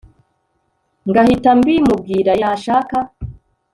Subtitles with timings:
[1.09, 2.97] ngahita mbimubwira yashaka